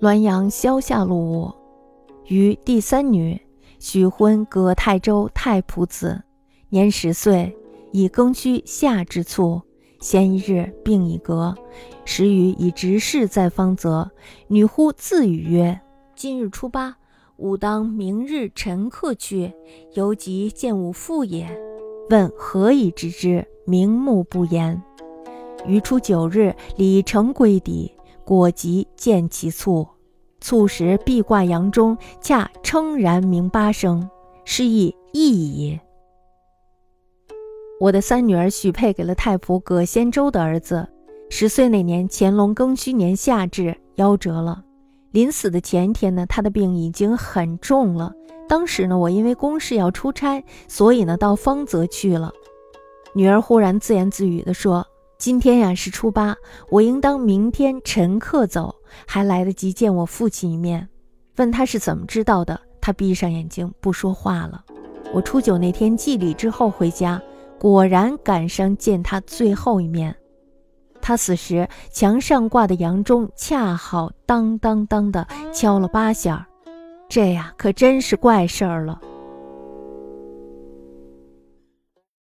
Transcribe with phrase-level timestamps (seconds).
[0.00, 1.52] 滦阳萧下路屋，
[2.24, 3.38] 余第三女，
[3.78, 6.22] 许婚葛泰州太仆子，
[6.70, 7.54] 年十岁，
[7.92, 9.60] 以庚戌夏之卒。
[10.00, 11.54] 先一日病已革，
[12.06, 14.10] 时余以执事在方泽。
[14.48, 15.78] 女呼自语曰
[16.16, 16.96] ：“今日初八，
[17.36, 19.52] 吾当明日晨刻去，
[19.92, 21.46] 犹及见吾父也。”
[22.08, 23.46] 问何以知之？
[23.66, 24.82] 明目不言。
[25.66, 27.92] 余初九日，礼成归邸。
[28.24, 29.86] 果即见其促，
[30.40, 34.08] 促时壁挂阳中，恰称然鸣八声，
[34.44, 35.80] 是亦异也。
[37.80, 40.88] 我的三女儿许配给了太仆葛仙周的儿子。
[41.30, 44.62] 十岁那年，乾隆庚戌年夏至，夭折了。
[45.12, 48.12] 临死的前一天呢，他的病已经很重了。
[48.48, 52.32] 当时呢，我因为公事要出差，所以呢，到方泽去了。
[53.14, 54.86] 女儿忽然自言自语地说。
[55.20, 56.34] 今天呀是初八，
[56.70, 58.74] 我应当明天晨刻走，
[59.06, 60.88] 还来得及见我父亲一面。
[61.36, 64.64] 问他是怎么知道的，他闭上眼睛不说话了。
[65.12, 67.20] 我初九那天祭礼之后回家，
[67.58, 70.16] 果然赶上见他最后一面。
[71.02, 76.48] 他死时墙上挂的洋钟恰好当当当的敲了八下，
[77.10, 78.98] 这呀可真是怪事儿了。